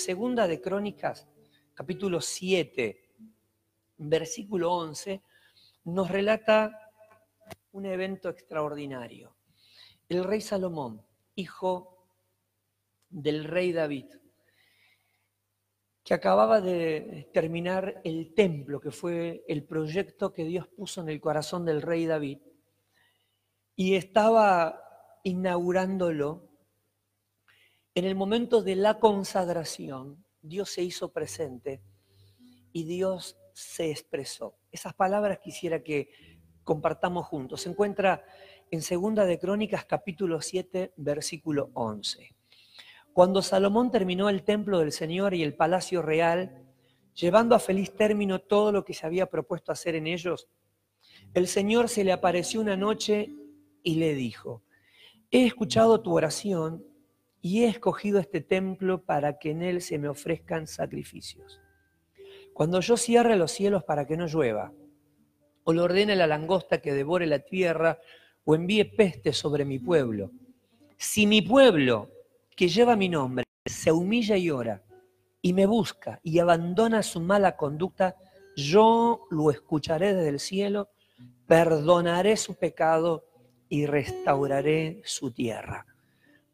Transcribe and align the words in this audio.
Segunda 0.00 0.48
de 0.48 0.62
Crónicas, 0.62 1.28
capítulo 1.74 2.22
7, 2.22 3.12
versículo 3.98 4.72
11, 4.72 5.22
nos 5.84 6.10
relata 6.10 6.90
un 7.72 7.84
evento 7.84 8.30
extraordinario. 8.30 9.36
El 10.08 10.24
rey 10.24 10.40
Salomón, 10.40 11.04
hijo 11.34 12.08
del 13.10 13.44
rey 13.44 13.72
David, 13.72 14.06
que 16.02 16.14
acababa 16.14 16.62
de 16.62 17.28
terminar 17.34 18.00
el 18.02 18.32
templo, 18.32 18.80
que 18.80 18.92
fue 18.92 19.44
el 19.48 19.64
proyecto 19.64 20.32
que 20.32 20.44
Dios 20.44 20.66
puso 20.66 21.02
en 21.02 21.10
el 21.10 21.20
corazón 21.20 21.66
del 21.66 21.82
rey 21.82 22.06
David, 22.06 22.38
y 23.76 23.96
estaba 23.96 24.82
inaugurándolo, 25.24 26.49
en 27.94 28.04
el 28.04 28.14
momento 28.14 28.62
de 28.62 28.76
la 28.76 28.98
consagración, 28.98 30.24
Dios 30.42 30.70
se 30.70 30.82
hizo 30.82 31.12
presente 31.12 31.82
y 32.72 32.84
Dios 32.84 33.36
se 33.52 33.90
expresó. 33.90 34.56
Esas 34.70 34.94
palabras 34.94 35.40
quisiera 35.42 35.82
que 35.82 36.10
compartamos 36.62 37.26
juntos. 37.26 37.62
Se 37.62 37.68
encuentra 37.68 38.24
en 38.70 38.82
Segunda 38.82 39.26
de 39.26 39.38
Crónicas 39.38 39.84
capítulo 39.84 40.40
7, 40.40 40.94
versículo 40.96 41.70
11. 41.74 42.36
Cuando 43.12 43.42
Salomón 43.42 43.90
terminó 43.90 44.28
el 44.28 44.44
templo 44.44 44.78
del 44.78 44.92
Señor 44.92 45.34
y 45.34 45.42
el 45.42 45.56
palacio 45.56 46.00
real, 46.00 46.64
llevando 47.14 47.56
a 47.56 47.58
feliz 47.58 47.92
término 47.96 48.38
todo 48.38 48.70
lo 48.70 48.84
que 48.84 48.94
se 48.94 49.04
había 49.04 49.26
propuesto 49.26 49.72
hacer 49.72 49.96
en 49.96 50.06
ellos, 50.06 50.48
el 51.34 51.48
Señor 51.48 51.88
se 51.88 52.04
le 52.04 52.12
apareció 52.12 52.60
una 52.60 52.76
noche 52.76 53.34
y 53.82 53.96
le 53.96 54.14
dijo, 54.14 54.62
he 55.32 55.44
escuchado 55.44 56.00
tu 56.00 56.14
oración 56.14 56.84
y 57.40 57.64
he 57.64 57.68
escogido 57.68 58.18
este 58.18 58.40
templo 58.40 59.02
para 59.04 59.38
que 59.38 59.50
en 59.50 59.62
él 59.62 59.80
se 59.80 59.98
me 59.98 60.08
ofrezcan 60.08 60.66
sacrificios. 60.66 61.60
Cuando 62.52 62.80
yo 62.80 62.96
cierre 62.96 63.36
los 63.36 63.52
cielos 63.52 63.84
para 63.84 64.06
que 64.06 64.16
no 64.16 64.26
llueva, 64.26 64.72
o 65.64 65.72
le 65.72 65.80
ordene 65.80 66.16
la 66.16 66.26
langosta 66.26 66.80
que 66.80 66.92
devore 66.92 67.26
la 67.26 67.40
tierra, 67.40 67.98
o 68.44 68.54
envíe 68.54 68.84
peste 68.84 69.32
sobre 69.32 69.64
mi 69.64 69.78
pueblo, 69.78 70.30
si 70.96 71.26
mi 71.26 71.40
pueblo, 71.42 72.10
que 72.54 72.68
lleva 72.68 72.96
mi 72.96 73.08
nombre, 73.08 73.44
se 73.64 73.92
humilla 73.92 74.36
y 74.36 74.50
ora, 74.50 74.82
y 75.42 75.52
me 75.54 75.66
busca 75.66 76.20
y 76.22 76.38
abandona 76.38 77.02
su 77.02 77.20
mala 77.20 77.56
conducta, 77.56 78.16
yo 78.56 79.26
lo 79.30 79.50
escucharé 79.50 80.14
desde 80.14 80.28
el 80.28 80.40
cielo, 80.40 80.90
perdonaré 81.46 82.36
su 82.36 82.56
pecado 82.56 83.24
y 83.68 83.86
restauraré 83.86 85.00
su 85.04 85.30
tierra. 85.30 85.86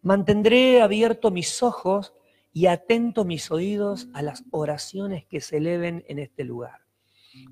Mantendré 0.06 0.82
abiertos 0.82 1.32
mis 1.32 1.64
ojos 1.64 2.14
y 2.52 2.66
atento 2.66 3.24
mis 3.24 3.50
oídos 3.50 4.06
a 4.14 4.22
las 4.22 4.44
oraciones 4.52 5.26
que 5.26 5.40
se 5.40 5.56
eleven 5.56 6.04
en 6.06 6.20
este 6.20 6.44
lugar. 6.44 6.82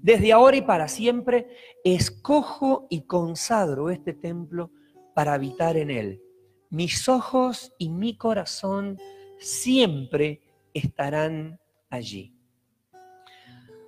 Desde 0.01 0.33
ahora 0.33 0.57
y 0.59 0.63
para 0.63 0.87
siempre, 0.87 1.49
escojo 1.83 2.87
y 2.91 3.09
consagro 3.09 3.91
este 3.91 4.13
templo 4.13 4.71
para 5.17 5.35
habitar 5.35 5.77
en 5.77 5.91
él. 5.91 6.23
Mis 6.71 7.09
ojos 7.09 7.75
y 7.77 7.89
mi 7.89 8.17
corazón 8.17 9.01
siempre 9.41 10.41
estarán 10.73 11.59
allí. 11.91 12.37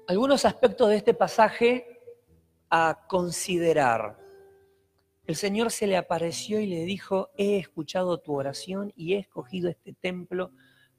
Algunos 0.09 0.45
aspectos 0.45 0.89
de 0.89 0.97
este 0.97 1.15
pasaje 1.15 1.87
a 2.69 3.07
considerar. 3.07 4.26
El 5.27 5.35
Señor 5.35 5.73
se 5.73 5.89
le 5.89 5.97
apareció 5.97 6.61
y 6.61 6.67
le 6.67 6.85
dijo, 6.85 7.31
he 7.37 7.59
escuchado 7.59 8.19
tu 8.19 8.35
oración 8.35 8.93
y 8.95 9.15
he 9.15 9.19
escogido 9.19 9.69
este 9.69 9.93
templo 9.93 10.53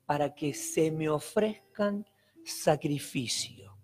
para 0.05 0.35
que 0.35 0.53
se 0.53 0.91
me 0.91 1.07
ofrezcan 1.07 2.05
sacrificio. 2.43 3.77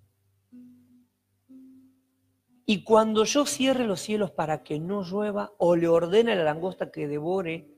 Y 2.66 2.84
cuando 2.84 3.24
yo 3.24 3.46
cierre 3.46 3.86
los 3.86 4.02
cielos 4.02 4.32
para 4.32 4.64
que 4.64 4.80
no 4.80 5.04
llueva 5.04 5.54
o 5.58 5.76
le 5.78 5.88
ordene 5.88 6.34
a 6.34 6.36
la 6.36 6.44
langosta 6.44 6.92
que 6.92 7.08
devore 7.08 7.70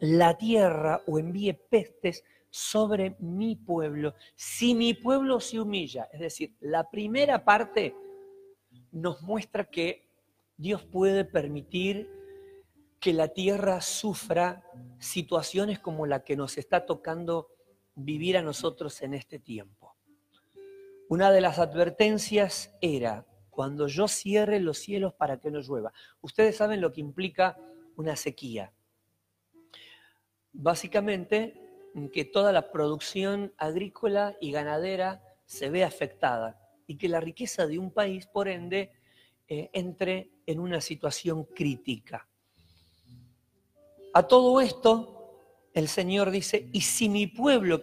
la 0.00 0.36
tierra 0.36 1.02
o 1.06 1.18
envíe 1.18 1.52
pestes 1.52 2.24
sobre 2.50 3.16
mi 3.20 3.54
pueblo, 3.54 4.14
si 4.34 4.74
mi 4.74 4.94
pueblo 4.94 5.38
se 5.38 5.60
humilla, 5.60 6.08
es 6.12 6.20
decir, 6.20 6.56
la 6.60 6.90
primera 6.90 7.44
parte 7.44 7.94
nos 8.90 9.22
muestra 9.22 9.64
que 9.64 10.07
Dios 10.58 10.84
puede 10.84 11.24
permitir 11.24 12.10
que 12.98 13.12
la 13.12 13.28
tierra 13.28 13.80
sufra 13.80 14.64
situaciones 14.98 15.78
como 15.78 16.04
la 16.04 16.24
que 16.24 16.36
nos 16.36 16.58
está 16.58 16.84
tocando 16.84 17.48
vivir 17.94 18.36
a 18.36 18.42
nosotros 18.42 19.00
en 19.02 19.14
este 19.14 19.38
tiempo. 19.38 19.96
Una 21.08 21.30
de 21.30 21.40
las 21.40 21.60
advertencias 21.60 22.76
era, 22.80 23.24
cuando 23.50 23.86
yo 23.86 24.08
cierre 24.08 24.58
los 24.58 24.78
cielos 24.78 25.14
para 25.14 25.38
que 25.38 25.52
no 25.52 25.60
llueva. 25.60 25.92
Ustedes 26.20 26.56
saben 26.56 26.80
lo 26.80 26.92
que 26.92 27.00
implica 27.00 27.56
una 27.96 28.16
sequía. 28.16 28.72
Básicamente, 30.52 31.54
que 32.12 32.24
toda 32.24 32.52
la 32.52 32.72
producción 32.72 33.54
agrícola 33.56 34.36
y 34.40 34.50
ganadera 34.50 35.22
se 35.46 35.70
ve 35.70 35.84
afectada 35.84 36.60
y 36.86 36.96
que 36.96 37.08
la 37.08 37.20
riqueza 37.20 37.66
de 37.68 37.78
un 37.78 37.92
país, 37.92 38.26
por 38.26 38.48
ende, 38.48 38.92
eh, 39.50 39.70
entre 39.72 40.30
en 40.44 40.60
una 40.60 40.80
situación 40.80 41.44
crítica. 41.44 42.28
A 44.12 44.22
todo 44.26 44.60
esto, 44.60 45.70
el 45.72 45.88
Señor 45.88 46.30
dice, 46.30 46.68
y 46.72 46.82
si 46.82 47.08
mi 47.08 47.26
pueblo 47.26 47.82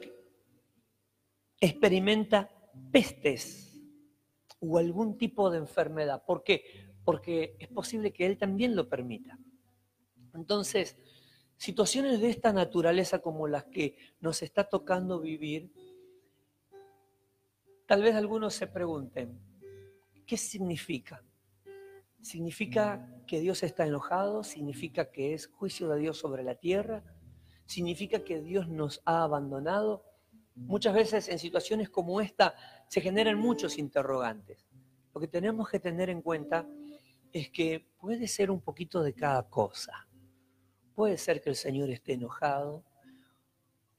experimenta 1.59 2.51
pestes 2.91 3.81
o 4.59 4.77
algún 4.77 5.17
tipo 5.17 5.49
de 5.49 5.57
enfermedad, 5.57 6.23
¿por 6.23 6.43
qué? 6.43 6.93
Porque 7.03 7.55
es 7.59 7.67
posible 7.69 8.11
que 8.13 8.25
Él 8.25 8.37
también 8.37 8.75
lo 8.75 8.87
permita. 8.87 9.39
Entonces, 10.33 10.97
situaciones 11.57 12.19
de 12.19 12.29
esta 12.29 12.53
naturaleza 12.53 13.19
como 13.19 13.47
las 13.47 13.65
que 13.65 13.97
nos 14.19 14.41
está 14.43 14.65
tocando 14.65 15.19
vivir, 15.19 15.71
tal 17.85 18.03
vez 18.03 18.13
algunos 18.13 18.53
se 18.53 18.67
pregunten, 18.67 19.39
¿qué 20.25 20.37
significa? 20.37 21.23
¿Significa 22.25 23.07
que 23.27 23.39
Dios 23.39 23.61
está 23.61 23.85
enojado? 23.85 24.43
¿Significa 24.43 25.11
que 25.11 25.35
es 25.35 25.45
juicio 25.45 25.87
de 25.89 25.99
Dios 25.99 26.17
sobre 26.17 26.41
la 26.41 26.55
tierra? 26.55 27.03
¿Significa 27.67 28.23
que 28.23 28.41
Dios 28.41 28.67
nos 28.67 29.03
ha 29.05 29.21
abandonado? 29.21 30.03
Muchas 30.55 30.95
veces 30.95 31.29
en 31.29 31.37
situaciones 31.37 31.87
como 31.87 32.19
esta 32.21 32.55
se 32.87 32.99
generan 32.99 33.37
muchos 33.37 33.77
interrogantes. 33.77 34.65
Lo 35.13 35.21
que 35.21 35.27
tenemos 35.27 35.69
que 35.69 35.79
tener 35.79 36.09
en 36.09 36.23
cuenta 36.23 36.67
es 37.31 37.51
que 37.51 37.91
puede 37.99 38.27
ser 38.27 38.49
un 38.49 38.59
poquito 38.59 39.03
de 39.03 39.13
cada 39.13 39.47
cosa. 39.47 40.07
Puede 40.95 41.19
ser 41.19 41.43
que 41.43 41.51
el 41.51 41.55
Señor 41.55 41.91
esté 41.91 42.13
enojado, 42.13 42.83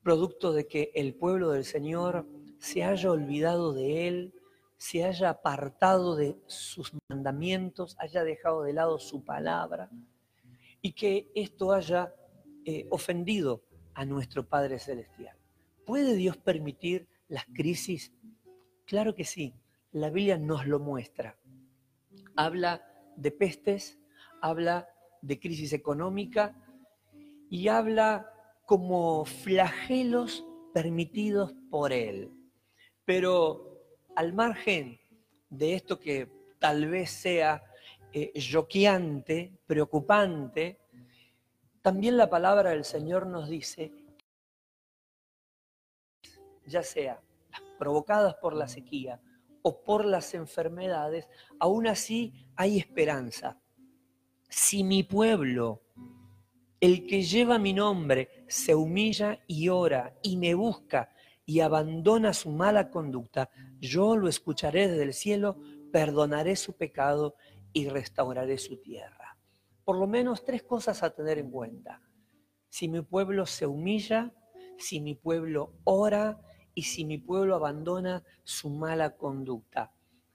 producto 0.03 0.53
de 0.53 0.67
que 0.67 0.91
el 0.97 1.15
pueblo 1.15 1.53
del 1.53 1.65
Señor 1.65 2.27
se 2.59 2.83
haya 2.83 3.09
olvidado 3.09 3.73
de 3.73 4.09
Él, 4.09 4.36
se 4.77 5.05
haya 5.05 5.31
apartado 5.31 6.17
de 6.17 6.37
sus 6.47 6.93
mandamientos, 7.09 7.97
haya 7.99 8.25
dejado 8.25 8.63
de 8.63 8.73
lado 8.73 8.99
su 8.99 9.25
palabra 9.25 9.91
y 10.83 10.93
que 10.93 11.31
esto 11.35 11.73
haya 11.73 12.15
eh, 12.65 12.87
ofendido 12.91 13.63
a 13.95 14.05
nuestro 14.05 14.47
Padre 14.47 14.79
Celestial. 14.79 15.37
¿Puede 15.85 16.15
Dios 16.15 16.37
permitir 16.37 17.09
las 17.29 17.45
crisis? 17.47 18.13
Claro 18.85 19.15
que 19.15 19.25
sí, 19.25 19.55
la 19.93 20.11
Biblia 20.11 20.37
nos 20.37 20.67
lo 20.67 20.79
muestra. 20.79 21.39
Habla 22.37 22.87
de 23.17 23.31
pestes, 23.31 23.99
habla 24.43 24.89
de 25.23 25.41
crisis 25.41 25.73
económica 25.73 26.55
y 27.49 27.69
habla 27.69 28.31
como 28.67 29.25
flagelos 29.25 30.45
permitidos 30.75 31.55
por 31.71 31.93
Él. 31.93 32.31
Pero 33.05 33.76
al 34.17 34.33
margen 34.33 34.99
de 35.49 35.75
esto 35.75 36.01
que 36.01 36.29
tal 36.59 36.87
vez 36.87 37.11
sea 37.11 37.63
eh, 38.13 38.33
preocupante, 39.67 40.81
también 41.83 42.17
la 42.17 42.29
palabra 42.29 42.71
del 42.71 42.85
Señor 42.85 43.27
nos 43.27 43.49
dice, 43.49 43.93
ya 46.67 46.83
sea 46.83 47.21
provocadas 47.79 48.35
por 48.37 48.55
la 48.55 48.67
sequía 48.67 49.21
o 49.63 49.83
por 49.85 50.05
las 50.05 50.35
enfermedades, 50.35 51.29
aún 51.61 51.87
así 51.87 52.33
hay 52.57 52.79
esperanza. 52.79 53.61
Si 54.49 54.83
mi 54.83 55.03
pueblo, 55.03 55.83
el 56.81 57.07
que 57.07 57.23
lleva 57.23 57.59
mi 57.59 57.73
nombre, 57.73 58.45
se 58.49 58.75
humilla 58.75 59.41
y 59.47 59.69
ora 59.69 60.15
y 60.23 60.37
me 60.37 60.55
busca 60.55 61.13
y 61.45 61.61
abandona 61.61 62.33
su 62.33 62.51
mala 62.51 62.91
conducta, 62.91 63.51
yo 63.81 64.17
lo 64.17 64.29
escucharé 64.29 64.89
desde 64.89 65.03
el 65.03 65.15
cielo, 65.15 65.59
perdonaré 65.93 66.57
su 66.57 66.77
pecado 66.77 67.37
y 67.73 67.89
restauraré 67.89 68.59
su 68.59 68.79
tierra. 68.79 69.37
Por 69.85 69.99
lo 69.99 70.07
menos 70.07 70.45
tres 70.45 70.63
cosas 70.63 71.03
a 71.03 71.11
tener 71.11 71.39
en 71.39 71.51
cuenta. 71.51 72.03
Si 72.69 72.89
mi 72.89 73.03
pueblo 73.03 73.47
se 73.47 73.67
humilla, 73.67 74.33
si 74.79 75.01
mi 75.01 75.15
pueblo 75.15 75.75
ora 75.85 76.41
y 76.75 76.83
si 76.83 77.05
mi 77.05 77.19
pueblo 77.19 77.55
abandona 77.55 78.25
su 78.45 78.69
mala 78.69 79.17
conducta. 79.17 79.93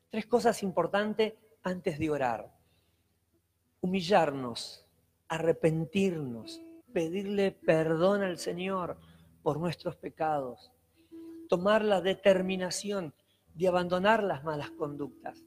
Tres 0.09 0.25
cosas 0.25 0.63
importantes 0.63 1.33
antes 1.63 1.99
de 1.99 2.09
orar. 2.09 2.51
Humillarnos, 3.81 4.87
arrepentirnos, 5.27 6.61
pedirle 6.93 7.51
perdón 7.51 8.23
al 8.23 8.37
Señor 8.37 8.99
por 9.43 9.59
nuestros 9.59 9.95
pecados, 9.95 10.71
tomar 11.47 11.83
la 11.83 12.01
determinación 12.01 13.13
de 13.53 13.67
abandonar 13.67 14.23
las 14.23 14.43
malas 14.43 14.71
conductas. 14.71 15.43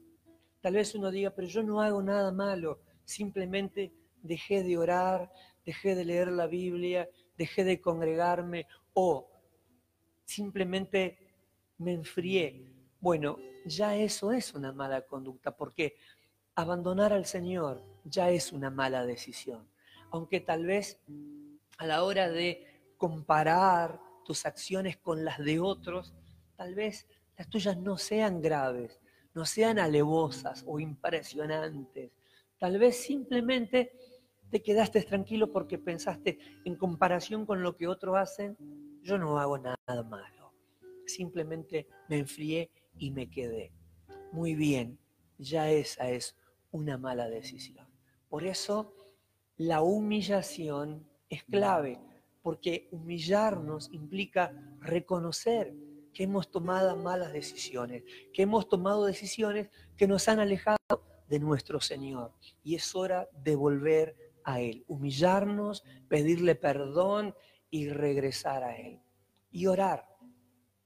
Tal 0.61 0.73
vez 0.73 0.95
uno 0.95 1.11
diga, 1.11 1.31
pero 1.31 1.47
yo 1.47 1.63
no 1.63 1.81
hago 1.81 2.01
nada 2.01 2.31
malo, 2.31 2.79
simplemente 3.03 3.93
dejé 4.21 4.63
de 4.63 4.77
orar, 4.77 5.31
dejé 5.65 5.95
de 5.95 6.05
leer 6.05 6.29
la 6.29 6.47
Biblia, 6.47 7.07
dejé 7.37 7.63
de 7.63 7.81
congregarme 7.81 8.67
o 8.93 9.29
simplemente 10.23 11.17
me 11.77 11.93
enfrié. 11.93 12.65
Bueno, 12.99 13.37
ya 13.65 13.95
eso 13.95 14.31
es 14.31 14.53
una 14.53 14.71
mala 14.71 15.01
conducta, 15.01 15.55
porque 15.55 15.95
abandonar 16.55 17.13
al 17.13 17.25
Señor 17.25 17.83
ya 18.03 18.29
es 18.29 18.51
una 18.51 18.69
mala 18.69 19.05
decisión. 19.05 19.67
Aunque 20.11 20.39
tal 20.39 20.65
vez 20.65 20.99
a 21.77 21.85
la 21.85 22.03
hora 22.03 22.29
de 22.29 22.93
comparar 22.97 23.99
tus 24.23 24.45
acciones 24.45 24.97
con 24.97 25.25
las 25.25 25.37
de 25.39 25.59
otros, 25.59 26.13
tal 26.55 26.73
vez 26.73 27.07
las 27.37 27.49
tuyas 27.49 27.77
no 27.77 27.97
sean 27.97 28.41
graves, 28.41 28.99
no 29.33 29.45
sean 29.45 29.79
alevosas 29.79 30.63
o 30.67 30.79
impresionantes. 30.79 32.11
Tal 32.57 32.79
vez 32.79 32.97
simplemente 32.97 33.91
te 34.49 34.61
quedaste 34.61 35.01
tranquilo 35.03 35.51
porque 35.51 35.77
pensaste, 35.77 36.39
en 36.63 36.75
comparación 36.75 37.45
con 37.45 37.61
lo 37.61 37.75
que 37.75 37.87
otros 37.87 38.15
hacen, 38.17 38.57
yo 39.01 39.17
no 39.17 39.37
hago 39.37 39.57
nada 39.57 40.03
malo. 40.03 40.53
Simplemente 41.05 41.87
me 42.09 42.17
enfrié 42.17 42.71
y 42.97 43.11
me 43.11 43.29
quedé. 43.29 43.71
Muy 44.31 44.55
bien, 44.55 44.97
ya 45.37 45.69
esa 45.69 46.09
es 46.09 46.35
una 46.71 46.97
mala 46.97 47.27
decisión. 47.27 47.87
Por 48.29 48.45
eso 48.45 48.93
la 49.57 49.81
humillación 49.81 51.07
es 51.29 51.43
clave, 51.43 51.99
porque 52.41 52.87
humillarnos 52.91 53.89
implica 53.91 54.53
reconocer 54.79 55.73
que 56.15 56.23
hemos 56.23 56.49
tomado 56.49 56.95
malas 56.95 57.33
decisiones, 57.33 58.03
que 58.33 58.43
hemos 58.43 58.69
tomado 58.69 59.05
decisiones 59.05 59.69
que 59.97 60.07
nos 60.07 60.27
han 60.29 60.39
alejado 60.39 60.77
de 61.27 61.39
nuestro 61.39 61.81
Señor. 61.81 62.31
Y 62.63 62.75
es 62.75 62.95
hora 62.95 63.27
de 63.43 63.55
volver 63.55 64.15
a 64.45 64.61
Él, 64.61 64.85
humillarnos, 64.87 65.83
pedirle 66.07 66.55
perdón 66.55 67.35
y 67.69 67.89
regresar 67.89 68.63
a 68.63 68.77
Él. 68.77 69.01
Y 69.51 69.67
orar, 69.67 70.07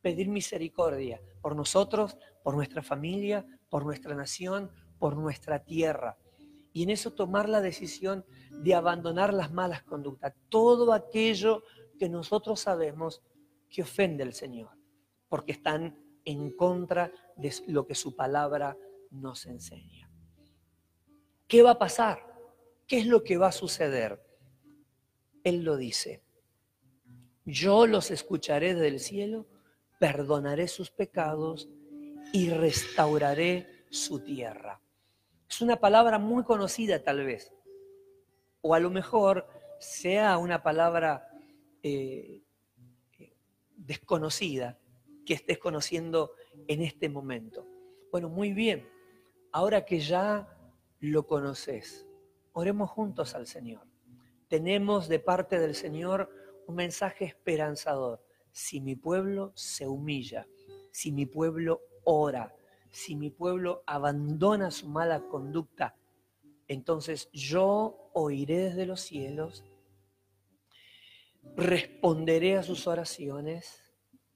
pedir 0.02 0.30
misericordia 0.30 1.22
por 1.42 1.56
nosotros, 1.56 2.18
por 2.44 2.56
nuestra 2.56 2.82
familia, 2.82 3.46
por 3.70 3.86
nuestra 3.86 4.16
nación, 4.16 4.72
por 4.98 5.16
nuestra 5.16 5.64
tierra. 5.64 6.18
Y 6.74 6.84
en 6.84 6.90
eso 6.90 7.14
tomar 7.14 7.48
la 7.48 7.62
decisión 7.62 8.26
de 8.50 8.74
abandonar 8.74 9.34
las 9.34 9.52
malas 9.52 9.84
conductas, 9.84 10.34
todo 10.50 10.92
aquello 10.92 11.64
que 12.00 12.10
nosotros 12.10 12.62
sabemos 12.62 13.22
que 13.70 13.84
ofende 13.84 14.24
al 14.24 14.34
Señor, 14.34 14.79
porque 15.30 15.54
están 15.54 15.98
en 16.26 16.52
contra 16.52 17.12
de 17.38 17.54
lo 17.68 17.86
que 17.86 17.96
su 17.96 18.16
palabra 18.16 18.76
nos 19.12 19.46
enseña. 19.46 20.10
¿Qué 21.48 21.64
va 21.64 21.72
a 21.72 21.80
pasar? 21.80 22.26
¿Qué 22.86 22.98
es 23.00 23.06
lo 23.06 23.24
que 23.24 23.38
va 23.38 23.48
a 23.48 23.52
suceder? 23.52 24.22
Él 25.44 25.64
lo 25.64 25.78
dice. 25.78 26.22
Yo 27.46 27.88
los 27.88 28.12
escucharé 28.12 28.76
del 28.76 29.00
cielo, 29.00 29.48
perdonaré 30.00 30.68
sus 30.68 30.92
pecados 30.92 31.70
y 32.34 32.50
restauraré 32.50 33.86
su 33.90 34.20
tierra. 34.20 34.82
Es 35.50 35.62
una 35.62 35.78
palabra 35.80 36.20
muy 36.20 36.44
conocida 36.44 37.04
tal 37.04 37.26
vez, 37.26 37.52
o 38.62 38.76
a 38.76 38.80
lo 38.80 38.92
mejor 38.92 39.48
sea 39.80 40.38
una 40.38 40.62
palabra 40.62 41.32
eh, 41.82 42.44
desconocida 43.76 44.78
que 45.30 45.36
estés 45.36 45.60
conociendo 45.60 46.32
en 46.68 46.82
este 46.82 47.08
momento. 47.08 47.64
Bueno, 48.12 48.30
muy 48.30 48.52
bien, 48.52 48.90
ahora 49.52 49.86
que 49.86 50.00
ya 50.00 50.58
lo 51.02 51.28
conoces, 51.28 52.08
Oremos 52.54 52.90
juntos 52.90 53.36
al 53.36 53.46
Señor. 53.46 53.86
Tenemos 54.48 55.08
de 55.08 55.20
parte 55.20 55.60
del 55.60 55.76
Señor 55.76 56.32
un 56.66 56.74
mensaje 56.74 57.26
esperanzador. 57.26 58.26
Si 58.52 58.82
mi 58.82 58.96
pueblo 58.96 59.52
se 59.54 59.88
humilla, 59.88 60.48
si 60.92 61.12
mi 61.12 61.28
pueblo 61.28 61.82
ora, 62.06 62.56
si 62.90 63.16
mi 63.16 63.30
pueblo 63.30 63.84
abandona 63.86 64.72
su 64.72 64.90
mala 64.90 65.22
conducta, 65.28 65.96
entonces 66.68 67.30
yo 67.32 68.10
oiré 68.14 68.58
desde 68.58 68.88
los 68.88 69.02
cielos, 69.02 69.64
responderé 71.56 72.58
a 72.58 72.64
sus 72.64 72.88
oraciones, 72.88 73.89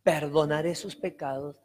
perdonaré 0.03 0.75
sus 0.75 0.95
pecados 0.95 1.55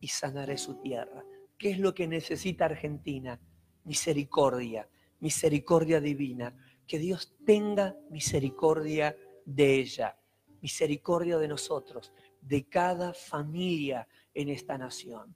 y 0.00 0.08
sanaré 0.08 0.58
su 0.58 0.80
tierra. 0.80 1.24
¿Qué 1.58 1.70
es 1.70 1.78
lo 1.78 1.94
que 1.94 2.08
necesita 2.08 2.64
Argentina? 2.64 3.38
Misericordia 3.84 4.88
misericordia 5.22 6.00
divina, 6.00 6.52
que 6.84 6.98
Dios 6.98 7.32
tenga 7.46 7.96
misericordia 8.10 9.16
de 9.46 9.76
ella, 9.76 10.18
misericordia 10.60 11.38
de 11.38 11.46
nosotros, 11.46 12.12
de 12.40 12.68
cada 12.68 13.14
familia 13.14 14.06
en 14.34 14.48
esta 14.48 14.76
nación. 14.76 15.34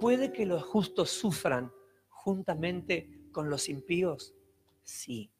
¿Puede 0.00 0.32
que 0.32 0.46
los 0.46 0.62
justos 0.62 1.10
sufran 1.10 1.72
juntamente 2.08 3.28
con 3.32 3.50
los 3.50 3.68
impíos? 3.68 4.34
Sí, 4.84 5.32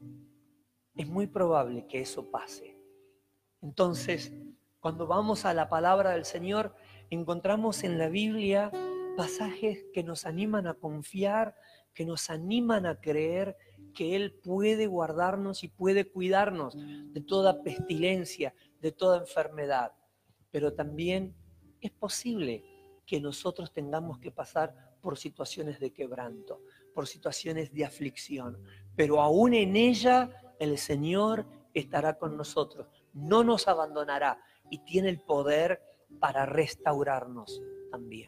es 0.96 1.06
muy 1.06 1.28
probable 1.28 1.86
que 1.86 2.00
eso 2.00 2.28
pase. 2.28 2.76
Entonces, 3.62 4.32
cuando 4.80 5.06
vamos 5.06 5.44
a 5.44 5.54
la 5.54 5.68
palabra 5.68 6.10
del 6.10 6.24
Señor, 6.24 6.74
encontramos 7.10 7.82
en 7.84 7.98
la 7.98 8.08
Biblia 8.08 8.70
pasajes 9.16 9.84
que 9.92 10.04
nos 10.04 10.26
animan 10.26 10.66
a 10.66 10.74
confiar, 10.74 11.56
que 11.92 12.04
nos 12.04 12.30
animan 12.30 12.86
a 12.86 13.00
creer 13.00 13.56
que 13.94 14.14
Él 14.14 14.32
puede 14.32 14.86
guardarnos 14.86 15.64
y 15.64 15.68
puede 15.68 16.08
cuidarnos 16.08 16.76
de 16.76 17.20
toda 17.20 17.62
pestilencia, 17.62 18.54
de 18.80 18.92
toda 18.92 19.18
enfermedad. 19.18 19.92
Pero 20.52 20.72
también 20.72 21.34
es 21.80 21.90
posible 21.90 22.64
que 23.04 23.20
nosotros 23.20 23.72
tengamos 23.72 24.18
que 24.18 24.30
pasar 24.30 24.74
por 25.00 25.18
situaciones 25.18 25.80
de 25.80 25.92
quebranto, 25.92 26.62
por 26.94 27.08
situaciones 27.08 27.72
de 27.72 27.84
aflicción. 27.84 28.62
Pero 28.94 29.20
aún 29.20 29.54
en 29.54 29.74
ella 29.74 30.30
el 30.60 30.78
Señor 30.78 31.46
estará 31.74 32.18
con 32.18 32.36
nosotros, 32.36 32.86
no 33.12 33.42
nos 33.42 33.66
abandonará 33.66 34.40
y 34.70 34.78
tiene 34.84 35.08
el 35.08 35.20
poder 35.20 35.80
para 36.20 36.46
restaurarnos 36.46 37.62
también. 37.90 38.26